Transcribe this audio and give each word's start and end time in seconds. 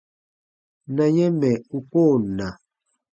Na 0.95 1.05
yɛ̃ 1.15 1.31
mɛ̀ 1.39 1.53
u 1.77 1.79
koo 1.91 2.13
na. 2.37 2.47